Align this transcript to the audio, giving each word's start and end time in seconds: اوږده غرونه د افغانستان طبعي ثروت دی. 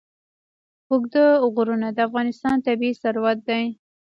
اوږده 0.91 1.25
غرونه 1.53 1.87
د 1.93 1.99
افغانستان 2.07 2.55
طبعي 2.65 2.91
ثروت 3.01 3.39
دی. 3.47 3.63